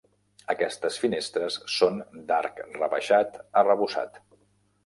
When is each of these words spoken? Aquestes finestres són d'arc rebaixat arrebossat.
Aquestes 0.53 0.97
finestres 1.03 1.59
són 1.75 2.01
d'arc 2.31 2.65
rebaixat 2.79 3.39
arrebossat. 3.63 4.19